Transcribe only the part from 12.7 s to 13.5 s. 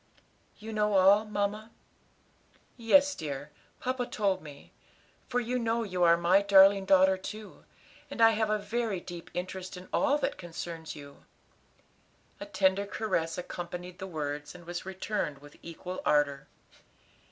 caress